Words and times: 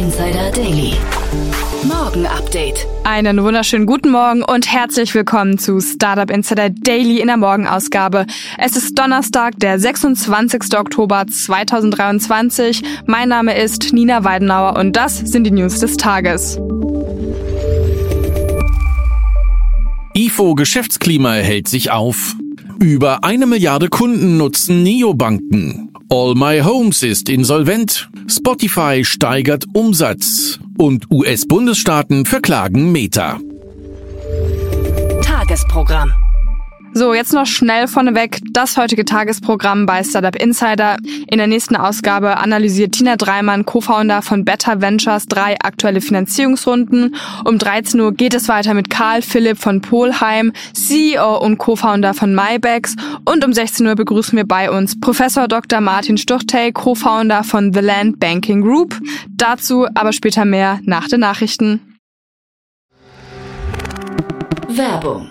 Insider 0.00 0.50
Daily. 0.52 0.94
Morgen 1.82 2.24
Update. 2.24 2.86
Einen 3.04 3.44
wunderschönen 3.44 3.84
guten 3.84 4.08
Morgen 4.08 4.42
und 4.42 4.72
herzlich 4.72 5.14
willkommen 5.14 5.58
zu 5.58 5.78
Startup 5.82 6.30
Insider 6.30 6.70
Daily 6.70 7.20
in 7.20 7.26
der 7.26 7.36
Morgenausgabe. 7.36 8.24
Es 8.56 8.76
ist 8.76 8.98
Donnerstag, 8.98 9.58
der 9.58 9.78
26. 9.78 10.78
Oktober 10.78 11.26
2023. 11.26 12.82
Mein 13.04 13.28
Name 13.28 13.54
ist 13.58 13.92
Nina 13.92 14.24
Weidenauer 14.24 14.78
und 14.78 14.96
das 14.96 15.18
sind 15.18 15.44
die 15.44 15.50
News 15.50 15.80
des 15.80 15.98
Tages. 15.98 16.58
IFO 20.16 20.54
Geschäftsklima 20.54 21.32
hält 21.32 21.68
sich 21.68 21.90
auf. 21.90 22.36
Über 22.78 23.22
eine 23.22 23.44
Milliarde 23.44 23.90
Kunden 23.90 24.38
nutzen 24.38 24.82
Neobanken. 24.82 25.89
All 26.12 26.34
My 26.34 26.60
Homes 26.60 27.04
ist 27.04 27.28
insolvent. 27.28 28.10
Spotify 28.26 29.04
steigert 29.04 29.64
Umsatz. 29.74 30.58
Und 30.76 31.08
US-Bundesstaaten 31.08 32.26
verklagen 32.26 32.90
Meta. 32.90 33.38
Tagesprogramm. 35.22 36.12
So, 36.92 37.14
jetzt 37.14 37.32
noch 37.32 37.46
schnell 37.46 37.86
vorneweg 37.86 38.40
das 38.50 38.76
heutige 38.76 39.04
Tagesprogramm 39.04 39.86
bei 39.86 40.02
Startup 40.02 40.34
Insider. 40.34 40.96
In 41.28 41.38
der 41.38 41.46
nächsten 41.46 41.76
Ausgabe 41.76 42.36
analysiert 42.36 42.92
Tina 42.92 43.16
Dreimann, 43.16 43.64
Co-Founder 43.64 44.22
von 44.22 44.44
Better 44.44 44.80
Ventures, 44.80 45.26
drei 45.26 45.56
aktuelle 45.60 46.00
Finanzierungsrunden. 46.00 47.14
Um 47.44 47.58
13 47.58 48.00
Uhr 48.00 48.12
geht 48.12 48.34
es 48.34 48.48
weiter 48.48 48.74
mit 48.74 48.90
Karl 48.90 49.22
Philipp 49.22 49.58
von 49.58 49.80
Polheim, 49.80 50.52
CEO 50.72 51.38
und 51.38 51.58
Co-Founder 51.58 52.12
von 52.12 52.34
MyBags. 52.34 52.96
Und 53.24 53.44
um 53.44 53.52
16 53.52 53.86
Uhr 53.86 53.94
begrüßen 53.94 54.36
wir 54.36 54.46
bei 54.46 54.68
uns 54.68 54.98
Professor 54.98 55.46
Dr. 55.46 55.80
Martin 55.80 56.18
Stuchtey, 56.18 56.72
Co-Founder 56.72 57.44
von 57.44 57.72
The 57.72 57.80
Land 57.80 58.18
Banking 58.18 58.62
Group. 58.62 58.98
Dazu 59.28 59.86
aber 59.94 60.12
später 60.12 60.44
mehr 60.44 60.80
nach 60.82 61.06
den 61.06 61.20
Nachrichten. 61.20 61.98
Werbung. 64.68 65.30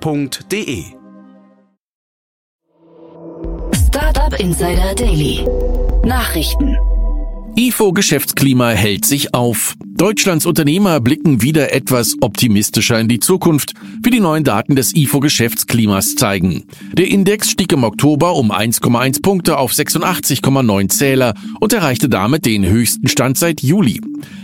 www.startup.de. 0.00 0.84
Startup 3.86 4.40
Insider 4.40 4.94
Daily. 4.94 5.44
Nachrichten. 6.04 6.76
IFO 7.54 7.92
Geschäftsklima 7.92 8.70
hält 8.70 9.04
sich 9.04 9.34
auf. 9.34 9.74
Deutschlands 9.84 10.46
Unternehmer 10.46 11.00
blicken 11.00 11.42
wieder 11.42 11.72
etwas 11.74 12.16
optimistischer 12.22 12.98
in 12.98 13.08
die 13.08 13.20
Zukunft, 13.20 13.74
wie 14.02 14.10
die 14.10 14.20
neuen 14.20 14.42
Daten 14.42 14.74
des 14.74 14.94
IFO 14.96 15.20
Geschäftsklimas 15.20 16.14
zeigen. 16.14 16.64
Der 16.94 17.08
Index 17.08 17.50
stieg 17.50 17.72
im 17.72 17.84
Oktober 17.84 18.34
um 18.36 18.50
1,1 18.50 19.20
Punkte 19.20 19.58
auf 19.58 19.72
86,9 19.72 20.88
Zähler 20.88 21.34
und 21.60 21.74
erreichte 21.74 22.08
damit 22.08 22.46
den 22.46 22.66
höchsten 22.66 23.08
Stand 23.08 23.36
seit 23.36 23.62
Juli. 23.62 24.00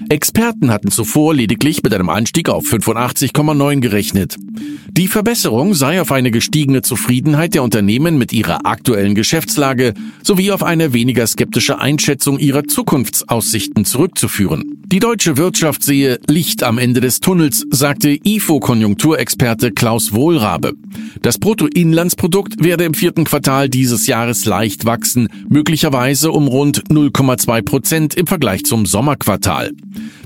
Experten 0.08 0.70
hatten 0.70 0.90
zuvor 0.90 1.34
lediglich 1.34 1.82
mit 1.82 1.92
einem 1.94 2.08
Anstieg 2.08 2.48
auf 2.48 2.64
85,9 2.64 3.80
gerechnet. 3.80 4.36
Die 4.90 5.08
Verbesserung 5.08 5.74
sei 5.74 6.00
auf 6.00 6.12
eine 6.12 6.30
gestiegene 6.30 6.82
Zufriedenheit 6.82 7.54
der 7.54 7.62
Unternehmen 7.62 8.18
mit 8.18 8.32
ihrer 8.32 8.66
aktuellen 8.66 9.14
Geschäftslage 9.14 9.94
sowie 10.22 10.50
auf 10.50 10.62
eine 10.62 10.92
weniger 10.92 11.26
skeptische 11.26 11.78
Einschätzung 11.78 12.38
ihrer 12.38 12.64
Zukunftsaussichten 12.64 13.84
zurückzuführen. 13.84 14.82
Die 14.91 15.00
deutsche 15.00 15.37
Wirtschaft 15.37 15.82
sehe 15.82 16.19
Licht 16.28 16.62
am 16.62 16.78
Ende 16.78 17.03
des 17.03 17.21
Tunnels, 17.21 17.66
sagte 17.71 18.09
IFO-Konjunkturexperte 18.25 19.71
Klaus 19.71 20.15
Wohlrabe. 20.15 20.72
Das 21.21 21.37
Bruttoinlandsprodukt 21.38 22.65
werde 22.65 22.84
im 22.84 22.94
vierten 22.94 23.25
Quartal 23.25 23.69
dieses 23.69 24.06
Jahres 24.06 24.47
leicht 24.47 24.87
wachsen, 24.87 25.28
möglicherweise 25.47 26.32
um 26.32 26.49
rund 26.49 26.84
0,2 26.88 27.60
Prozent 27.60 28.15
im 28.15 28.26
Vergleich 28.26 28.65
zum 28.65 28.87
Sommerquartal. 28.87 29.72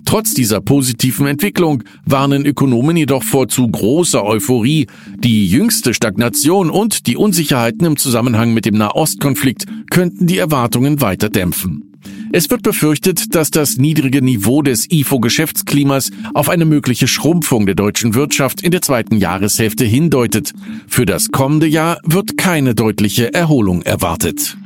Trotz 0.05 0.33
dieser 0.33 0.61
positiven 0.61 1.27
Entwicklung 1.27 1.83
warnen 2.05 2.47
Ökonomen 2.47 2.97
jedoch 2.97 3.25
vor 3.25 3.49
zu 3.49 3.67
großer 3.67 4.25
Euphorie. 4.25 4.87
Die 5.19 5.49
jüngste 5.49 5.93
Stagnation 5.93 6.71
und 6.71 7.09
die 7.09 7.17
Unsicherheiten 7.17 7.85
im 7.85 7.97
Zusammenhang 7.97 8.55
mit 8.55 8.65
dem 8.65 8.77
Nahostkonflikt 8.77 9.67
könnten 9.91 10.29
die 10.29 10.39
Erwartungen 10.39 11.01
weiter 11.01 11.31
dämpfen. 11.31 11.92
Es 12.35 12.49
wird 12.49 12.63
befürchtet, 12.63 13.35
dass 13.35 13.51
das 13.51 13.77
niedrige 13.77 14.23
Niveau 14.23 14.63
des 14.63 14.91
IFO-Geschäftsklimas 14.91 16.11
auf 16.33 16.49
eine 16.49 16.65
mögliche 16.65 17.07
Schrumpfung 17.07 17.67
der 17.67 17.75
deutschen 17.75 18.15
Wirtschaft 18.15 18.63
in 18.63 18.71
der 18.71 18.81
zweiten 18.81 19.17
Jahreshälfte 19.17 19.85
hindeutet. 19.85 20.55
Für 20.89 21.05
das 21.05 21.31
kommende 21.31 21.67
Jahr 21.67 21.99
wird 22.05 22.39
keine 22.39 22.75
deutliche 22.75 23.35
Erholung 23.35 23.83
erwartet. 23.83 24.57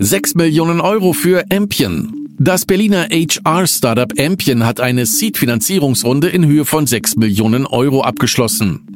6 0.00 0.34
Millionen 0.34 0.80
Euro 0.80 1.12
für 1.12 1.44
Ampien. 1.52 2.15
Das 2.38 2.66
Berliner 2.66 3.08
HR-Startup 3.10 4.12
Ampien 4.20 4.66
hat 4.66 4.78
eine 4.78 5.06
Seed-Finanzierungsrunde 5.06 6.28
in 6.28 6.44
Höhe 6.44 6.66
von 6.66 6.86
6 6.86 7.16
Millionen 7.16 7.64
Euro 7.64 8.02
abgeschlossen. 8.02 8.86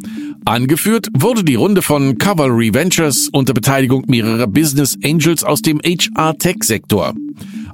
Angeführt 0.45 1.09
wurde 1.17 1.43
die 1.43 1.55
Runde 1.55 1.81
von 1.81 2.19
Cavalry 2.19 2.75
Ventures 2.75 3.31
unter 3.33 3.55
Beteiligung 3.55 4.05
mehrerer 4.09 4.47
Business 4.47 4.99
Angels 5.03 5.43
aus 5.43 5.63
dem 5.63 5.81
HR-Tech-Sektor. 5.81 7.15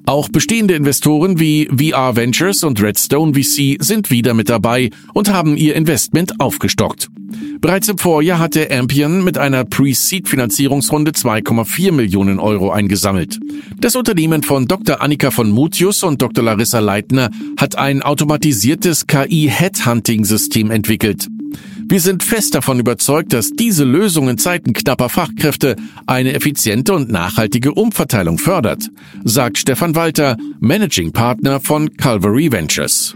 Auch 0.09 0.28
bestehende 0.28 0.75
Investoren 0.75 1.41
wie 1.41 1.67
VR 1.67 2.15
Ventures 2.15 2.62
und 2.62 2.81
Redstone 2.81 3.34
VC 3.34 3.77
sind 3.81 4.09
wieder 4.11 4.34
mit 4.34 4.49
dabei 4.49 4.91
und 5.15 5.33
haben 5.33 5.56
ihr 5.56 5.75
Investment 5.75 6.39
aufgestockt. 6.39 7.09
Bereits 7.61 7.89
im 7.89 7.99
Vorjahr 7.99 8.39
hatte 8.39 8.71
Ampion 8.71 9.25
mit 9.25 9.37
einer 9.37 9.65
Pre-Seed-Finanzierungsrunde 9.65 11.11
2,4 11.11 11.91
Millionen 11.91 12.39
Euro 12.39 12.71
eingesammelt. 12.71 13.41
Das 13.81 13.97
Unternehmen 13.97 14.44
von 14.44 14.69
Dr. 14.69 15.03
Annika 15.03 15.33
von 15.33 15.50
Mutius 15.50 16.05
und 16.05 16.23
Dr. 16.23 16.44
Larissa 16.44 16.78
Leitner 16.78 17.31
hat 17.59 17.77
ein 17.77 18.03
automatisiertes 18.03 19.09
KI-Headhunting-System 19.09 20.71
entwickelt. 20.71 21.27
Wir 21.89 22.01
sind 22.01 22.25
fest 22.25 22.57
davon 22.57 22.81
überzeugt, 22.81 23.33
dass 23.33 23.53
diese 23.53 23.85
Lösung 23.85 24.29
in 24.29 24.39
Zeiten 24.39 24.73
knapper 24.73 25.09
Fachkräfte 25.09 25.77
eine 26.07 26.33
effiziente 26.33 26.93
und 26.93 27.13
nachhaltige 27.13 27.75
Umverteilung 27.75 28.39
fördert, 28.39 28.91
sagt 29.23 29.56
Stefan 29.56 29.94
Walter, 29.94 30.37
Managing 30.59 31.12
Partner 31.12 31.61
von 31.61 31.97
Calvary 31.97 32.50
Ventures. 32.50 33.15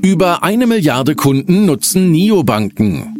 Über 0.00 0.44
eine 0.44 0.68
Milliarde 0.68 1.16
Kunden 1.16 1.66
nutzen 1.66 2.12
Neobanken. 2.12 3.15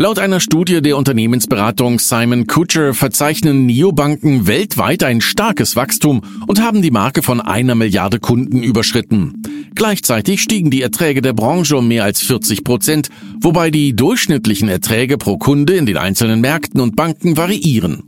Laut 0.00 0.20
einer 0.20 0.38
Studie 0.38 0.80
der 0.80 0.96
Unternehmensberatung 0.96 1.98
Simon 1.98 2.46
Kucher 2.46 2.94
verzeichnen 2.94 3.66
Neobanken 3.66 4.46
weltweit 4.46 5.02
ein 5.02 5.20
starkes 5.20 5.74
Wachstum 5.74 6.22
und 6.46 6.62
haben 6.62 6.82
die 6.82 6.92
Marke 6.92 7.20
von 7.20 7.40
einer 7.40 7.74
Milliarde 7.74 8.20
Kunden 8.20 8.62
überschritten. 8.62 9.42
Gleichzeitig 9.74 10.40
stiegen 10.40 10.70
die 10.70 10.82
Erträge 10.82 11.20
der 11.20 11.32
Branche 11.32 11.76
um 11.76 11.88
mehr 11.88 12.04
als 12.04 12.22
40 12.22 12.62
Prozent, 12.62 13.08
wobei 13.40 13.72
die 13.72 13.96
durchschnittlichen 13.96 14.68
Erträge 14.68 15.18
pro 15.18 15.36
Kunde 15.36 15.74
in 15.74 15.84
den 15.84 15.96
einzelnen 15.96 16.40
Märkten 16.40 16.80
und 16.80 16.94
Banken 16.94 17.36
variieren. 17.36 18.04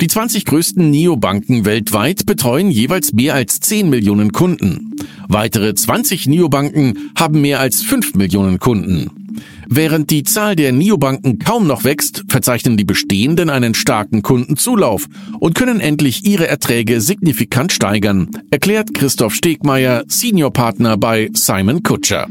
Die 0.00 0.06
20 0.06 0.46
größten 0.46 0.90
Neobanken 0.90 1.66
weltweit 1.66 2.24
betreuen 2.24 2.70
jeweils 2.70 3.12
mehr 3.12 3.34
als 3.34 3.60
10 3.60 3.90
Millionen 3.90 4.32
Kunden. 4.32 4.96
Weitere 5.28 5.74
20 5.74 6.26
Neobanken 6.26 7.10
haben 7.18 7.42
mehr 7.42 7.60
als 7.60 7.82
5 7.82 8.14
Millionen 8.14 8.58
Kunden. 8.58 9.23
Während 9.68 10.10
die 10.10 10.22
Zahl 10.24 10.56
der 10.56 10.72
Neobanken 10.72 11.38
kaum 11.38 11.66
noch 11.66 11.84
wächst, 11.84 12.24
verzeichnen 12.28 12.76
die 12.76 12.84
bestehenden 12.84 13.50
einen 13.50 13.74
starken 13.74 14.22
Kundenzulauf 14.22 15.06
und 15.40 15.54
können 15.54 15.80
endlich 15.80 16.24
ihre 16.26 16.46
Erträge 16.46 17.00
signifikant 17.00 17.72
steigern, 17.72 18.30
erklärt 18.50 18.94
Christoph 18.94 19.34
Stegmeier, 19.34 20.04
Seniorpartner 20.08 20.96
bei 20.96 21.30
Simon 21.32 21.82
Kutscher. 21.82 22.28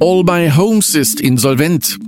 All 0.00 0.22
My 0.22 0.50
Homes 0.50 0.94
ist 0.94 1.20
insolvent. 1.20 1.98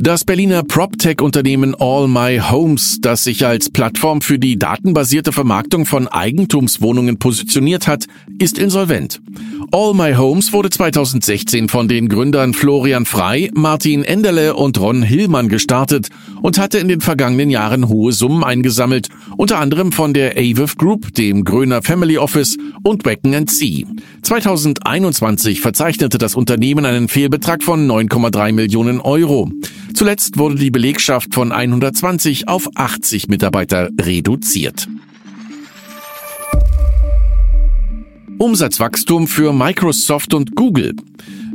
Das 0.00 0.24
Berliner 0.24 0.62
PropTech-Unternehmen 0.62 1.74
All 1.74 2.06
My 2.06 2.38
Homes, 2.38 3.00
das 3.00 3.24
sich 3.24 3.44
als 3.44 3.68
Plattform 3.68 4.20
für 4.20 4.38
die 4.38 4.56
datenbasierte 4.56 5.32
Vermarktung 5.32 5.86
von 5.86 6.06
Eigentumswohnungen 6.06 7.18
positioniert 7.18 7.88
hat, 7.88 8.06
ist 8.38 8.60
insolvent. 8.60 9.20
All 9.72 9.94
My 9.94 10.14
Homes 10.14 10.52
wurde 10.52 10.70
2016 10.70 11.68
von 11.68 11.88
den 11.88 12.08
Gründern 12.08 12.54
Florian 12.54 13.06
Frei, 13.06 13.50
Martin 13.54 14.04
Enderle 14.04 14.54
und 14.54 14.78
Ron 14.78 15.02
Hillmann 15.02 15.48
gestartet 15.48 16.10
und 16.42 16.58
hatte 16.58 16.78
in 16.78 16.86
den 16.86 17.00
vergangenen 17.00 17.50
Jahren 17.50 17.88
hohe 17.88 18.12
Summen 18.12 18.44
eingesammelt, 18.44 19.08
unter 19.36 19.58
anderem 19.58 19.90
von 19.90 20.14
der 20.14 20.38
Aviv 20.38 20.76
Group, 20.76 21.12
dem 21.14 21.42
Gröner 21.42 21.82
Family 21.82 22.18
Office 22.18 22.56
und 22.84 23.04
Wacken 23.04 23.48
Sea. 23.48 23.84
2021 24.22 25.60
verzeichnete 25.60 26.18
das 26.18 26.36
Unternehmen 26.36 26.86
einen 26.86 27.08
Fehlbetrag 27.08 27.64
von 27.64 27.90
9,3 27.90 28.52
Millionen 28.52 29.00
Euro. 29.00 29.50
Zuletzt 29.98 30.38
wurde 30.38 30.54
die 30.54 30.70
Belegschaft 30.70 31.34
von 31.34 31.50
120 31.50 32.46
auf 32.46 32.68
80 32.76 33.26
Mitarbeiter 33.26 33.90
reduziert. 34.00 34.86
Umsatzwachstum 38.38 39.26
für 39.26 39.52
Microsoft 39.52 40.34
und 40.34 40.54
Google. 40.54 40.94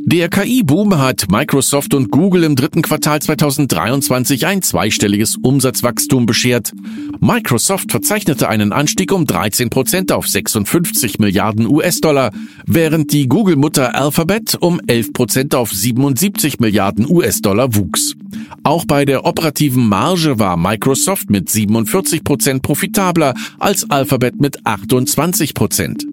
Der 0.05 0.27
KI-Boom 0.27 0.97
hat 0.97 1.27
Microsoft 1.31 1.93
und 1.93 2.11
Google 2.11 2.43
im 2.43 2.57
dritten 2.57 2.81
Quartal 2.81 3.21
2023 3.21 4.45
ein 4.45 4.61
zweistelliges 4.61 5.37
Umsatzwachstum 5.37 6.25
beschert. 6.25 6.73
Microsoft 7.21 7.89
verzeichnete 7.89 8.49
einen 8.49 8.73
Anstieg 8.73 9.13
um 9.13 9.25
13 9.25 9.69
Prozent 9.69 10.11
auf 10.11 10.27
56 10.27 11.19
Milliarden 11.19 11.65
US-Dollar, 11.67 12.31
während 12.67 13.13
die 13.13 13.29
Google-Mutter 13.29 13.95
Alphabet 13.95 14.57
um 14.59 14.81
11 14.85 15.13
Prozent 15.13 15.55
auf 15.55 15.71
77 15.71 16.59
Milliarden 16.59 17.09
US-Dollar 17.09 17.73
wuchs. 17.73 18.13
Auch 18.63 18.83
bei 18.85 19.05
der 19.05 19.25
operativen 19.25 19.87
Marge 19.87 20.37
war 20.37 20.57
Microsoft 20.57 21.29
mit 21.29 21.49
47 21.49 22.25
Prozent 22.25 22.61
profitabler 22.61 23.35
als 23.57 23.89
Alphabet 23.89 24.41
mit 24.41 24.65
28 24.65 25.53
Prozent. 25.53 26.05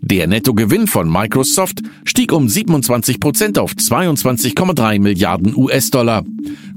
Der 0.00 0.26
Nettogewinn 0.26 0.86
von 0.86 1.10
Microsoft 1.10 1.82
stieg 2.04 2.32
um 2.32 2.48
27 2.48 3.20
Prozent 3.20 3.58
auf 3.58 3.72
22,3 3.72 5.00
Milliarden 5.00 5.54
US-Dollar. 5.56 6.24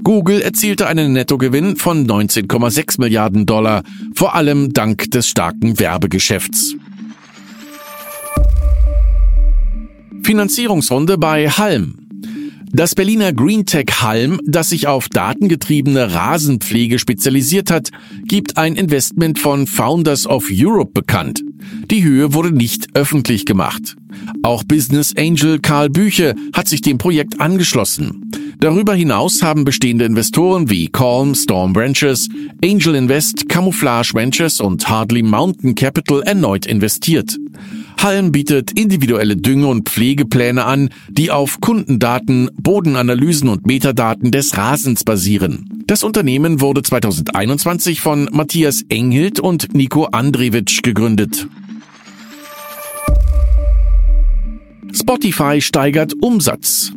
Google 0.04 0.40
erzielte 0.40 0.86
einen 0.86 1.12
Nettogewinn 1.12 1.76
von 1.76 2.06
19,6 2.06 3.00
Milliarden 3.00 3.46
Dollar, 3.46 3.82
vor 4.14 4.34
allem 4.34 4.72
dank 4.72 5.10
des 5.10 5.28
starken 5.28 5.78
Werbegeschäfts. 5.78 6.74
Finanzierungsrunde 10.22 11.18
bei 11.18 11.48
Halm. 11.48 12.01
Das 12.74 12.94
Berliner 12.94 13.34
Greentech 13.34 14.00
Halm, 14.00 14.40
das 14.46 14.70
sich 14.70 14.86
auf 14.86 15.10
datengetriebene 15.10 16.14
Rasenpflege 16.14 16.98
spezialisiert 16.98 17.70
hat, 17.70 17.90
gibt 18.24 18.56
ein 18.56 18.76
Investment 18.76 19.38
von 19.38 19.66
Founders 19.66 20.26
of 20.26 20.48
Europe 20.50 20.92
bekannt. 20.94 21.42
Die 21.90 22.02
Höhe 22.02 22.32
wurde 22.32 22.50
nicht 22.50 22.88
öffentlich 22.94 23.44
gemacht. 23.44 23.96
Auch 24.42 24.64
Business 24.64 25.14
Angel 25.14 25.58
Karl 25.60 25.90
Büche 25.90 26.34
hat 26.54 26.66
sich 26.66 26.80
dem 26.80 26.96
Projekt 26.96 27.42
angeschlossen. 27.42 28.30
Darüber 28.58 28.94
hinaus 28.94 29.42
haben 29.42 29.64
bestehende 29.64 30.06
Investoren 30.06 30.70
wie 30.70 30.88
Calm, 30.88 31.34
Storm 31.34 31.76
Ventures, 31.76 32.28
Angel 32.64 32.94
Invest, 32.94 33.50
Camouflage 33.50 34.14
Ventures 34.14 34.60
und 34.60 34.88
Hardly 34.88 35.22
Mountain 35.22 35.74
Capital 35.74 36.22
erneut 36.22 36.64
investiert. 36.64 37.36
Halm 38.00 38.32
bietet 38.32 38.72
individuelle 38.72 39.36
Dünge- 39.36 39.68
und 39.68 39.88
Pflegepläne 39.88 40.64
an, 40.64 40.90
die 41.08 41.30
auf 41.30 41.60
Kundendaten, 41.60 42.50
Bodenanalysen 42.56 43.48
und 43.48 43.66
Metadaten 43.66 44.30
des 44.30 44.56
Rasens 44.56 45.04
basieren. 45.04 45.84
Das 45.86 46.02
Unternehmen 46.02 46.60
wurde 46.60 46.82
2021 46.82 48.00
von 48.00 48.28
Matthias 48.32 48.82
Enghild 48.88 49.40
und 49.40 49.74
Nico 49.74 50.04
Andrewitsch 50.04 50.82
gegründet. 50.82 51.46
Spotify 54.92 55.60
steigert 55.60 56.14
Umsatz. 56.20 56.92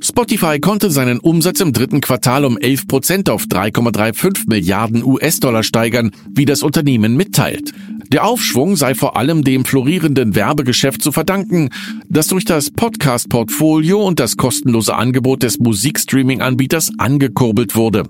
Spotify 0.00 0.60
konnte 0.60 0.90
seinen 0.90 1.18
Umsatz 1.18 1.60
im 1.60 1.72
dritten 1.72 2.00
Quartal 2.00 2.44
um 2.44 2.58
11 2.58 2.86
Prozent 2.86 3.30
auf 3.30 3.44
3,35 3.44 4.48
Milliarden 4.48 5.04
US-Dollar 5.04 5.62
steigern, 5.62 6.12
wie 6.30 6.44
das 6.44 6.62
Unternehmen 6.62 7.16
mitteilt. 7.16 7.72
Der 8.12 8.24
Aufschwung 8.24 8.76
sei 8.76 8.94
vor 8.94 9.16
allem 9.16 9.42
dem 9.42 9.64
florierenden 9.64 10.34
Werbegeschäft 10.34 11.02
zu 11.02 11.10
verdanken, 11.10 11.70
das 12.08 12.28
durch 12.28 12.44
das 12.44 12.70
Podcast-Portfolio 12.70 14.04
und 14.04 14.20
das 14.20 14.36
kostenlose 14.36 14.94
Angebot 14.94 15.42
des 15.42 15.58
Musikstreaming-Anbieters 15.58 16.92
angekurbelt 16.98 17.74
wurde. 17.74 18.04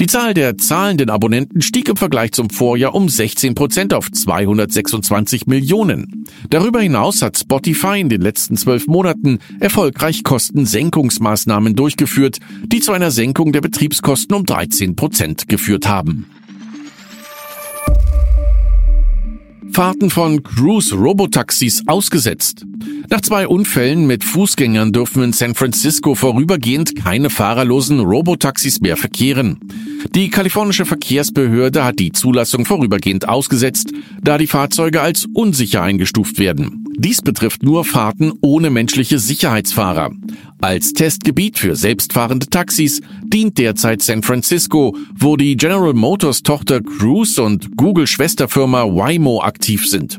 Die 0.00 0.06
Zahl 0.06 0.34
der 0.34 0.58
zahlenden 0.58 1.10
Abonnenten 1.10 1.62
stieg 1.62 1.88
im 1.88 1.96
Vergleich 1.96 2.32
zum 2.32 2.50
Vorjahr 2.50 2.94
um 2.94 3.08
16 3.08 3.54
Prozent 3.54 3.94
auf 3.94 4.10
226 4.10 5.46
Millionen. 5.46 6.24
Darüber 6.50 6.80
hinaus 6.80 7.22
hat 7.22 7.38
Spotify 7.38 8.00
in 8.00 8.08
den 8.08 8.20
letzten 8.22 8.56
zwölf 8.56 8.86
Monaten 8.86 9.38
erfolgreich 9.60 10.24
Kostensenkungsmaßnahmen 10.24 11.74
durchgeführt, 11.74 12.38
die 12.64 12.80
zu 12.80 12.92
einer 12.92 13.10
Senkung 13.10 13.52
der 13.52 13.60
Betriebskosten 13.60 14.34
um 14.34 14.44
13 14.46 14.96
Prozent 14.96 15.48
geführt 15.48 15.88
haben. 15.88 16.26
Fahrten 19.70 20.10
von 20.10 20.42
Cruise-Robotaxis 20.42 21.82
ausgesetzt. 21.86 22.64
Nach 23.08 23.20
zwei 23.20 23.46
Unfällen 23.46 24.06
mit 24.06 24.24
Fußgängern 24.24 24.92
dürfen 24.92 25.22
in 25.22 25.32
San 25.32 25.54
Francisco 25.54 26.14
vorübergehend 26.14 26.96
keine 26.96 27.30
fahrerlosen 27.30 28.00
Robotaxis 28.00 28.80
mehr 28.80 28.96
verkehren. 28.96 29.60
Die 30.14 30.30
kalifornische 30.30 30.84
Verkehrsbehörde 30.84 31.84
hat 31.84 31.98
die 31.98 32.12
Zulassung 32.12 32.64
vorübergehend 32.64 33.28
ausgesetzt, 33.28 33.92
da 34.22 34.36
die 34.36 34.46
Fahrzeuge 34.46 35.00
als 35.00 35.26
unsicher 35.32 35.82
eingestuft 35.82 36.38
werden. 36.38 36.81
Dies 36.96 37.22
betrifft 37.22 37.62
nur 37.62 37.84
Fahrten 37.84 38.32
ohne 38.40 38.70
menschliche 38.70 39.18
Sicherheitsfahrer. 39.18 40.10
Als 40.60 40.92
Testgebiet 40.92 41.58
für 41.58 41.74
selbstfahrende 41.74 42.46
Taxis 42.48 43.00
dient 43.24 43.58
derzeit 43.58 44.02
San 44.02 44.22
Francisco, 44.22 44.96
wo 45.14 45.36
die 45.36 45.56
General 45.56 45.94
Motors 45.94 46.42
Tochter 46.42 46.80
Cruise 46.80 47.42
und 47.42 47.76
Google 47.76 48.06
Schwesterfirma 48.06 48.84
Waymo 48.84 49.42
aktiv 49.42 49.88
sind. 49.88 50.18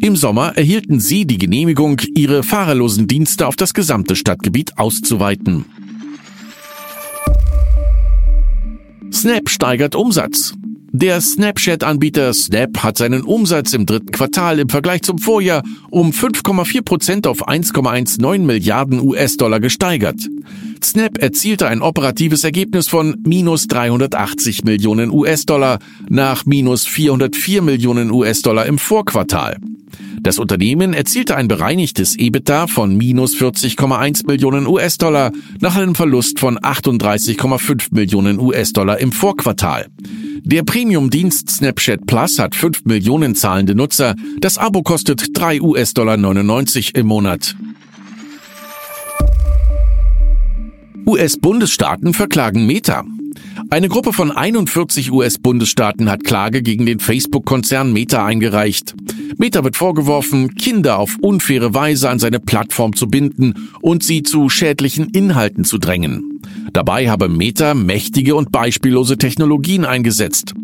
Im 0.00 0.16
Sommer 0.16 0.56
erhielten 0.56 1.00
sie 1.00 1.26
die 1.26 1.38
Genehmigung, 1.38 2.00
ihre 2.14 2.42
fahrerlosen 2.42 3.06
Dienste 3.06 3.46
auf 3.46 3.56
das 3.56 3.72
gesamte 3.72 4.16
Stadtgebiet 4.16 4.78
auszuweiten. 4.78 5.64
Snap 9.12 9.48
steigert 9.48 9.94
Umsatz. 9.94 10.54
Der 10.94 11.22
Snapchat-Anbieter 11.22 12.34
Snap 12.34 12.82
hat 12.82 12.98
seinen 12.98 13.22
Umsatz 13.22 13.72
im 13.72 13.86
dritten 13.86 14.10
Quartal 14.10 14.58
im 14.58 14.68
Vergleich 14.68 15.00
zum 15.00 15.16
Vorjahr 15.16 15.62
um 15.88 16.10
5,4 16.10 16.82
Prozent 16.82 17.26
auf 17.26 17.48
1,19 17.48 18.40
Milliarden 18.40 19.00
US-Dollar 19.00 19.58
gesteigert. 19.58 20.20
Snap 20.84 21.16
erzielte 21.16 21.66
ein 21.66 21.80
operatives 21.80 22.44
Ergebnis 22.44 22.88
von 22.88 23.16
minus 23.26 23.68
380 23.68 24.64
Millionen 24.64 25.10
US-Dollar 25.10 25.78
nach 26.10 26.44
minus 26.44 26.86
404 26.86 27.62
Millionen 27.62 28.10
US-Dollar 28.10 28.66
im 28.66 28.76
Vorquartal. 28.76 29.56
Das 30.20 30.38
Unternehmen 30.38 30.92
erzielte 30.92 31.36
ein 31.36 31.48
bereinigtes 31.48 32.16
EBITDA 32.16 32.66
von 32.66 32.98
minus 32.98 33.34
40,1 33.34 34.26
Millionen 34.26 34.66
US-Dollar 34.66 35.32
nach 35.60 35.74
einem 35.74 35.94
Verlust 35.94 36.38
von 36.38 36.58
38,5 36.58 37.88
Millionen 37.92 38.38
US-Dollar 38.38 39.00
im 39.00 39.10
Vorquartal. 39.10 39.86
Der 40.44 40.64
Premium-Dienst 40.64 41.48
Snapchat 41.50 42.04
Plus 42.06 42.40
hat 42.40 42.56
5 42.56 42.84
Millionen 42.84 43.36
zahlende 43.36 43.76
Nutzer. 43.76 44.16
Das 44.40 44.58
Abo 44.58 44.82
kostet 44.82 45.38
3 45.38 45.62
US-Dollar 45.62 46.16
99 46.16 46.96
im 46.96 47.06
Monat. 47.06 47.56
US-Bundesstaaten 51.06 52.12
verklagen 52.12 52.66
Meta. 52.66 53.04
Eine 53.70 53.88
Gruppe 53.88 54.12
von 54.12 54.32
41 54.32 55.12
US-Bundesstaaten 55.12 56.10
hat 56.10 56.24
Klage 56.24 56.62
gegen 56.62 56.86
den 56.86 56.98
Facebook-Konzern 56.98 57.92
Meta 57.92 58.26
eingereicht. 58.26 58.94
Meta 59.38 59.62
wird 59.62 59.76
vorgeworfen, 59.76 60.56
Kinder 60.56 60.98
auf 60.98 61.18
unfaire 61.20 61.72
Weise 61.72 62.10
an 62.10 62.18
seine 62.18 62.40
Plattform 62.40 62.94
zu 62.94 63.06
binden 63.06 63.70
und 63.80 64.02
sie 64.02 64.22
zu 64.24 64.48
schädlichen 64.48 65.10
Inhalten 65.10 65.64
zu 65.64 65.78
drängen. 65.78 66.31
Dabei 66.72 67.10
habe 67.10 67.28
Meta 67.28 67.74
mächtige 67.74 68.34
und 68.34 68.50
beispiellose 68.50 69.18
Technologien 69.18 69.84
eingesetzt. 69.84 70.54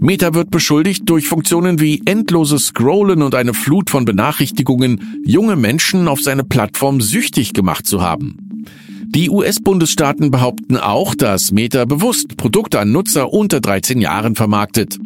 Meta 0.00 0.32
wird 0.32 0.50
beschuldigt, 0.50 1.02
durch 1.06 1.28
Funktionen 1.28 1.78
wie 1.78 2.00
endloses 2.06 2.66
Scrollen 2.66 3.22
und 3.22 3.34
eine 3.34 3.52
Flut 3.52 3.90
von 3.90 4.06
Benachrichtigungen 4.06 5.22
junge 5.26 5.56
Menschen 5.56 6.08
auf 6.08 6.20
seine 6.22 6.44
Plattform 6.44 7.00
süchtig 7.02 7.52
gemacht 7.52 7.86
zu 7.86 8.00
haben. 8.00 8.62
Die 9.10 9.30
US-Bundesstaaten 9.30 10.30
behaupten 10.30 10.76
auch, 10.76 11.14
dass 11.14 11.52
Meta 11.52 11.84
bewusst 11.84 12.36
Produkte 12.36 12.80
an 12.80 12.92
Nutzer 12.92 13.32
unter 13.32 13.60
13 13.60 14.00
Jahren 14.00 14.36
vermarktet. 14.36 14.98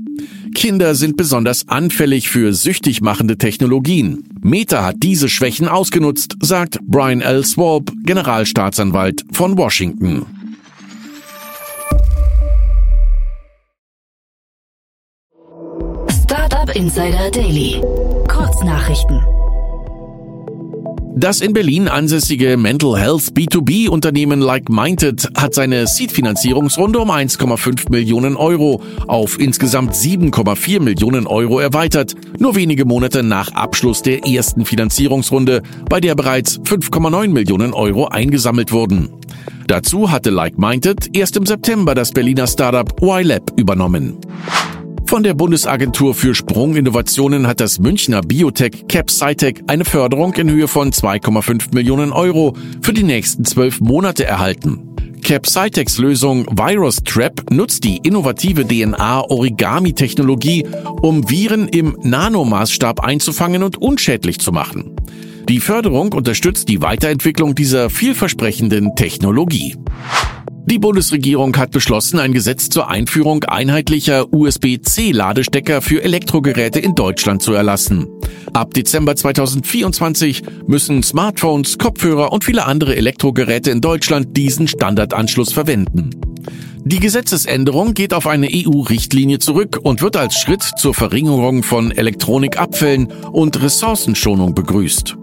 Kinder 0.55 0.95
sind 0.95 1.17
besonders 1.17 1.69
anfällig 1.69 2.29
für 2.29 2.53
süchtig 2.53 3.01
machende 3.01 3.39
Technologien. 3.39 4.25
Meta 4.43 4.85
hat 4.85 4.97
diese 5.03 5.29
Schwächen 5.29 5.69
ausgenutzt, 5.69 6.37
sagt 6.41 6.79
Brian 6.83 7.21
L. 7.21 7.45
Swalb, 7.45 7.93
Generalstaatsanwalt 8.05 9.25
von 9.33 9.57
Washington. 9.57 10.27
Insider 16.75 17.31
Daily. 17.31 17.83
Kurznachrichten. 18.29 19.21
Das 21.15 21.43
in 21.43 21.53
Berlin 21.53 21.89
ansässige 21.89 22.57
Mental 22.57 22.99
Health 22.99 23.33
B2B-Unternehmen 23.35 24.41
Like 24.41 24.71
Minded 24.71 25.29
hat 25.37 25.53
seine 25.53 25.87
Seed-Finanzierungsrunde 25.87 26.99
um 26.99 27.11
1,5 27.11 27.91
Millionen 27.91 28.37
Euro 28.37 28.83
auf 29.07 29.39
insgesamt 29.39 29.93
7,4 29.93 30.81
Millionen 30.81 31.27
Euro 31.27 31.61
erweitert, 31.61 32.15
nur 32.39 32.55
wenige 32.57 32.87
Monate 32.87 33.23
nach 33.23 33.53
Abschluss 33.53 34.01
der 34.01 34.27
ersten 34.27 34.65
Finanzierungsrunde, 34.65 35.63
bei 35.91 36.01
der 36.01 36.15
bereits 36.15 36.59
5,9 36.61 37.29
Millionen 37.29 37.75
Euro 37.75 38.07
eingesammelt 38.07 38.73
wurden. 38.73 39.11
Dazu 39.67 40.11
hatte 40.11 40.31
Like 40.31 40.59
Minded 40.59 41.15
erst 41.15 41.37
im 41.37 41.45
September 41.45 41.95
das 41.95 42.13
Berliner 42.13 42.47
Startup 42.47 42.91
YLab 43.03 43.53
übernommen. 43.59 44.17
Von 45.13 45.23
der 45.23 45.35
Bundesagentur 45.35 46.15
für 46.15 46.35
Sprunginnovationen 46.35 47.47
hat 47.47 47.61
das 47.61 47.79
Münchner 47.79 48.23
Biotech 48.23 48.87
CapSciTech 48.89 49.65
eine 49.67 49.85
Förderung 49.85 50.33
in 50.33 50.49
Höhe 50.49 50.69
von 50.69 50.91
2,5 50.91 51.75
Millionen 51.75 52.13
Euro 52.13 52.57
für 52.81 52.95
die 52.95 53.03
nächsten 53.03 53.45
zwölf 53.45 53.81
Monate 53.81 54.25
erhalten. 54.25 54.89
CapSciTechs 55.23 55.99
Lösung 55.99 56.47
VirusTrap 56.57 57.51
nutzt 57.51 57.85
die 57.85 57.99
innovative 57.99 58.67
DNA-Origami-Technologie, 58.67 60.67
um 61.03 61.29
Viren 61.29 61.69
im 61.69 61.95
Nanomaßstab 62.01 63.01
einzufangen 63.01 63.63
und 63.63 63.77
unschädlich 63.77 64.41
zu 64.41 64.51
machen. 64.51 64.97
Die 65.47 65.61
Förderung 65.61 66.15
unterstützt 66.15 66.71
die 66.71 66.81
Weiterentwicklung 66.81 67.55
dieser 67.55 67.91
vielversprechenden 67.91 68.97
Technologie. 68.97 69.77
Die 70.65 70.79
Bundesregierung 70.79 71.57
hat 71.57 71.73
beschlossen, 71.73 72.21
ein 72.21 72.33
Gesetz 72.33 72.69
zur 72.69 72.89
Einführung 72.89 73.43
einheitlicher 73.45 74.33
USB-C-Ladestecker 74.33 75.83
für 75.83 76.03
Elektrogeräte 76.05 76.79
in 76.79 76.95
Deutschland 76.95 77.43
zu 77.43 77.53
erlassen. 77.53 78.07
Ab 78.53 78.73
Dezember 78.73 79.17
2024 79.17 80.43
müssen 80.67 81.03
Smartphones, 81.03 81.79
Kopfhörer 81.79 82.33
und 82.33 82.45
viele 82.45 82.65
andere 82.65 82.95
Elektrogeräte 82.95 83.71
in 83.71 83.81
Deutschland 83.81 84.37
diesen 84.37 84.69
Standardanschluss 84.69 85.53
verwenden. 85.53 86.11
Die 86.85 87.01
Gesetzesänderung 87.01 87.95
geht 87.95 88.15
auf 88.15 88.27
eine 88.27 88.49
EU-Richtlinie 88.49 89.41
zurück 89.41 89.79
und 89.83 90.01
wird 90.01 90.17
als 90.17 90.35
Schritt 90.35 90.63
zur 90.63 90.95
Verringerung 90.95 91.63
von 91.63 91.91
Elektronikabfällen 91.91 93.09
und 93.33 93.61
Ressourcenschonung 93.63 94.55
begrüßt. 94.55 95.17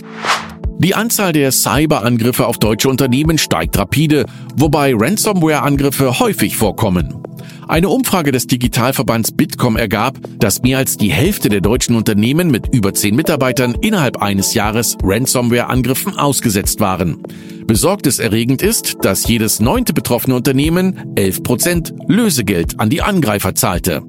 Die 0.82 0.96
Anzahl 0.96 1.34
der 1.34 1.52
Cyberangriffe 1.52 2.48
auf 2.48 2.58
deutsche 2.58 2.88
Unternehmen 2.88 3.38
steigt 3.38 3.78
rapide, 3.78 4.26
wobei 4.56 4.94
Ransomware-Angriffe 4.96 6.22
häufig 6.22 6.56
vorkommen. 6.56 7.22
Eine 7.68 7.90
Umfrage 7.90 8.32
des 8.32 8.48
Digitalverbands 8.48 9.34
Bitkom 9.34 9.76
ergab, 9.76 10.18
dass 10.40 10.62
mehr 10.62 10.78
als 10.78 10.96
die 10.96 11.12
Hälfte 11.12 11.50
der 11.50 11.60
deutschen 11.60 11.98
Unternehmen 11.98 12.50
mit 12.50 12.74
über 12.74 12.94
zehn 12.94 13.18
Mitarbeitern 13.18 13.76
innerhalb 13.82 14.22
eines 14.22 14.54
Jahres 14.54 14.98
Ransomware-Angriffen 15.04 16.18
ausgesetzt 16.18 16.80
waren. 16.80 17.22
Besorgniserregend 17.68 18.62
ist, 18.62 19.00
dass 19.02 19.28
jedes 19.28 19.60
neunte 19.60 19.94
betroffene 19.94 20.36
Unternehmen 20.36 21.14
11 21.16 21.44
Prozent 21.44 21.94
Lösegeld 22.08 22.80
an 22.80 22.90
die 22.90 23.02
Angreifer 23.02 23.54
zahlte. 23.54 24.02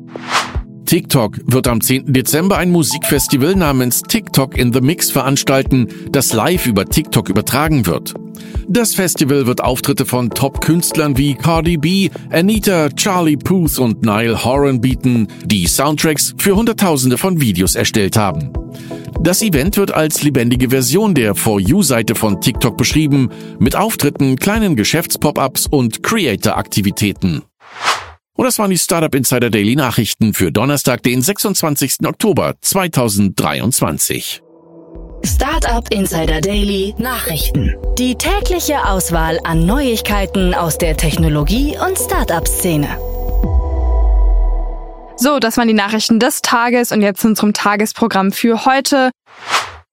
TikTok 0.90 1.38
wird 1.46 1.68
am 1.68 1.80
10. 1.80 2.12
Dezember 2.12 2.58
ein 2.58 2.72
Musikfestival 2.72 3.54
namens 3.54 4.02
TikTok 4.02 4.58
in 4.58 4.72
the 4.72 4.80
Mix 4.80 5.08
veranstalten, 5.12 5.86
das 6.10 6.32
live 6.32 6.66
über 6.66 6.84
TikTok 6.84 7.28
übertragen 7.28 7.86
wird. 7.86 8.12
Das 8.66 8.96
Festival 8.96 9.46
wird 9.46 9.62
Auftritte 9.62 10.04
von 10.04 10.30
Top-Künstlern 10.30 11.16
wie 11.16 11.34
Cardi 11.34 11.76
B, 11.76 12.10
Anita, 12.30 12.88
Charlie 12.88 13.36
Puth 13.36 13.78
und 13.78 14.02
Niall 14.02 14.44
Horan 14.44 14.80
bieten, 14.80 15.28
die 15.44 15.68
Soundtracks 15.68 16.34
für 16.38 16.56
Hunderttausende 16.56 17.18
von 17.18 17.40
Videos 17.40 17.76
erstellt 17.76 18.16
haben. 18.16 18.52
Das 19.20 19.42
Event 19.42 19.76
wird 19.76 19.94
als 19.94 20.24
lebendige 20.24 20.70
Version 20.70 21.14
der 21.14 21.36
For 21.36 21.60
You-Seite 21.60 22.16
von 22.16 22.40
TikTok 22.40 22.76
beschrieben, 22.76 23.30
mit 23.60 23.76
Auftritten, 23.76 24.34
kleinen 24.34 24.74
Geschäftspop-ups 24.74 25.68
und 25.68 26.02
Creator-Aktivitäten. 26.02 27.42
Und 28.40 28.46
das 28.46 28.58
waren 28.58 28.70
die 28.70 28.78
Startup 28.78 29.14
Insider 29.14 29.50
Daily 29.50 29.76
Nachrichten 29.76 30.32
für 30.32 30.50
Donnerstag, 30.50 31.02
den 31.02 31.20
26. 31.20 32.06
Oktober 32.06 32.54
2023. 32.62 34.40
Startup 35.22 35.86
Insider 35.92 36.40
Daily 36.40 36.94
Nachrichten. 36.96 37.76
Die 37.98 38.14
tägliche 38.14 38.82
Auswahl 38.86 39.38
an 39.44 39.66
Neuigkeiten 39.66 40.54
aus 40.54 40.78
der 40.78 40.96
Technologie- 40.96 41.76
und 41.86 41.98
Startup-Szene. 41.98 42.88
So, 45.18 45.38
das 45.38 45.58
waren 45.58 45.68
die 45.68 45.74
Nachrichten 45.74 46.18
des 46.18 46.40
Tages 46.40 46.92
und 46.92 47.02
jetzt 47.02 47.20
zu 47.20 47.28
unserem 47.28 47.52
Tagesprogramm 47.52 48.32
für 48.32 48.64
heute. 48.64 49.10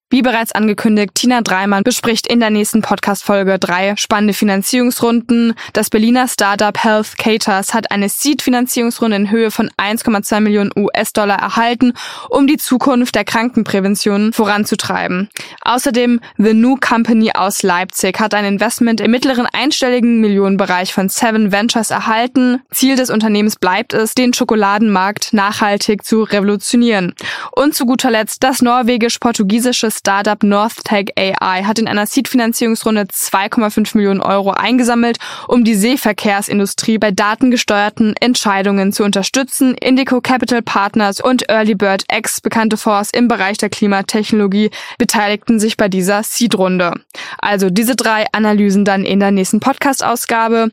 Wie 0.09 0.21
bereits 0.21 0.53
angekündigt, 0.53 1.15
Tina 1.15 1.41
Dreimann 1.41 1.83
bespricht 1.83 2.27
in 2.27 2.39
der 2.39 2.49
nächsten 2.49 2.81
Podcast-Folge 2.81 3.59
drei 3.59 3.93
spannende 3.97 4.33
Finanzierungsrunden. 4.33 5.53
Das 5.73 5.89
Berliner 5.89 6.29
Startup 6.29 6.81
Health 6.81 7.17
Caters 7.17 7.73
hat 7.73 7.91
eine 7.91 8.07
Seed-Finanzierungsrunde 8.07 9.17
in 9.17 9.31
Höhe 9.31 9.51
von 9.51 9.69
1,2 9.77 10.39
Millionen 10.39 10.71
US-Dollar 10.77 11.39
erhalten, 11.39 11.91
um 12.29 12.47
die 12.47 12.55
Zukunft 12.55 13.15
der 13.15 13.25
Krankenprävention 13.25 14.31
voranzutreiben. 14.31 15.27
Außerdem 15.63 16.21
The 16.37 16.53
New 16.53 16.77
Company 16.77 17.33
aus 17.35 17.61
Leipzig 17.61 18.17
hat 18.21 18.33
ein 18.33 18.45
Investment 18.45 19.01
im 19.01 19.11
mittleren 19.11 19.45
einstelligen 19.51 20.21
Millionenbereich 20.21 20.93
von 20.93 21.09
Seven 21.09 21.51
Ventures 21.51 21.91
erhalten. 21.91 22.61
Ziel 22.71 22.95
des 22.95 23.09
Unternehmens 23.09 23.57
bleibt 23.57 23.91
es, 23.91 24.15
den 24.15 24.33
Schokoladenmarkt 24.33 25.33
nachhaltig 25.33 26.05
zu 26.05 26.23
revolutionieren. 26.23 27.13
Und 27.51 27.75
zu 27.75 27.85
guter 27.85 28.09
Letzt 28.09 28.43
das 28.43 28.61
norwegisch-portugiesische 28.61 29.96
Startup 29.97 30.41
NorthTech 30.41 31.13
AI 31.17 31.63
hat 31.63 31.79
in 31.79 31.87
einer 31.87 32.05
Seed-Finanzierungsrunde 32.05 33.03
2,5 33.03 33.97
Millionen 33.97 34.21
Euro 34.21 34.51
eingesammelt, 34.51 35.17
um 35.47 35.63
die 35.63 35.75
Seeverkehrsindustrie 35.75 36.97
bei 36.97 37.11
datengesteuerten 37.11 38.15
Entscheidungen 38.17 38.93
zu 38.93 39.03
unterstützen. 39.03 39.73
Indico 39.75 40.21
Capital 40.21 40.61
Partners 40.61 41.19
und 41.19 41.49
Early 41.49 41.75
Bird 41.75 42.03
X, 42.11 42.41
bekannte 42.41 42.77
Fonds 42.77 43.09
im 43.11 43.27
Bereich 43.27 43.57
der 43.57 43.69
Klimatechnologie, 43.69 44.69
beteiligten 44.97 45.59
sich 45.59 45.77
bei 45.77 45.89
dieser 45.89 46.23
Seed-Runde. 46.23 46.93
Also 47.39 47.69
diese 47.69 47.95
drei 47.95 48.25
Analysen 48.31 48.85
dann 48.85 49.03
in 49.03 49.19
der 49.19 49.31
nächsten 49.31 49.59
Podcast-Ausgabe. 49.59 50.69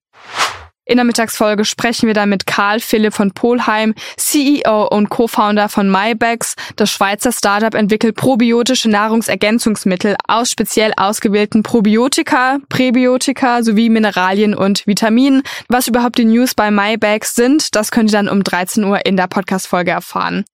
In 0.86 0.96
der 0.96 1.04
Mittagsfolge 1.04 1.64
sprechen 1.64 2.06
wir 2.06 2.14
dann 2.14 2.28
mit 2.28 2.46
Karl 2.46 2.78
Philipp 2.78 3.14
von 3.14 3.32
Polheim, 3.32 3.94
CEO 4.18 4.86
und 4.88 5.08
Co-Founder 5.08 5.70
von 5.70 5.90
MyBags. 5.90 6.56
Das 6.76 6.90
Schweizer 6.90 7.32
Startup 7.32 7.74
entwickelt 7.74 8.16
probiotische 8.16 8.90
Nahrungsergänzungsmittel 8.90 10.16
aus 10.28 10.50
speziell 10.50 10.92
ausgewählten 10.98 11.62
Probiotika, 11.62 12.58
Präbiotika 12.68 13.62
sowie 13.62 13.88
Mineralien 13.88 14.54
und 14.54 14.86
Vitaminen. 14.86 15.42
Was 15.68 15.88
überhaupt 15.88 16.18
die 16.18 16.26
News 16.26 16.54
bei 16.54 16.70
MyBags 16.70 17.34
sind, 17.34 17.74
das 17.74 17.90
könnt 17.90 18.10
ihr 18.10 18.18
dann 18.18 18.28
um 18.28 18.44
13 18.44 18.84
Uhr 18.84 19.06
in 19.06 19.16
der 19.16 19.26
Podcast-Folge 19.26 19.90
erfahren. 19.90 20.44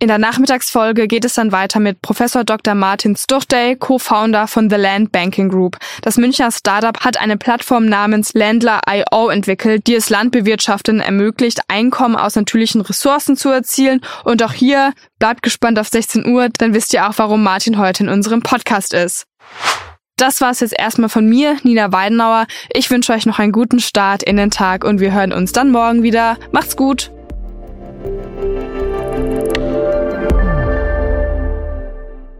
In 0.00 0.06
der 0.06 0.18
Nachmittagsfolge 0.18 1.08
geht 1.08 1.24
es 1.24 1.34
dann 1.34 1.50
weiter 1.50 1.80
mit 1.80 2.00
Professor 2.02 2.44
Dr. 2.44 2.76
Martin 2.76 3.16
Sturday, 3.16 3.74
Co-Founder 3.74 4.46
von 4.46 4.70
The 4.70 4.76
Land 4.76 5.10
Banking 5.10 5.48
Group. 5.48 5.76
Das 6.02 6.16
Münchner 6.16 6.52
Startup 6.52 7.04
hat 7.04 7.16
eine 7.16 7.36
Plattform 7.36 7.86
namens 7.86 8.32
Landler.io 8.32 9.28
entwickelt, 9.28 9.88
die 9.88 9.96
es 9.96 10.08
Landbewirtschaften 10.08 11.00
ermöglicht, 11.00 11.62
Einkommen 11.66 12.14
aus 12.14 12.36
natürlichen 12.36 12.80
Ressourcen 12.80 13.36
zu 13.36 13.48
erzielen. 13.48 14.00
Und 14.22 14.40
auch 14.44 14.52
hier 14.52 14.92
bleibt 15.18 15.42
gespannt 15.42 15.80
auf 15.80 15.88
16 15.88 16.26
Uhr, 16.26 16.48
dann 16.48 16.74
wisst 16.74 16.94
ihr 16.94 17.08
auch, 17.08 17.14
warum 17.16 17.42
Martin 17.42 17.76
heute 17.76 18.04
in 18.04 18.08
unserem 18.08 18.40
Podcast 18.40 18.94
ist. 18.94 19.26
Das 20.16 20.40
war's 20.40 20.60
jetzt 20.60 20.78
erstmal 20.78 21.08
von 21.08 21.28
mir, 21.28 21.56
Nina 21.64 21.90
Weidenauer. 21.90 22.46
Ich 22.72 22.88
wünsche 22.88 23.12
euch 23.12 23.26
noch 23.26 23.40
einen 23.40 23.50
guten 23.50 23.80
Start 23.80 24.22
in 24.22 24.36
den 24.36 24.52
Tag 24.52 24.84
und 24.84 25.00
wir 25.00 25.12
hören 25.12 25.32
uns 25.32 25.50
dann 25.50 25.72
morgen 25.72 26.04
wieder. 26.04 26.38
Macht's 26.52 26.76
gut! 26.76 27.10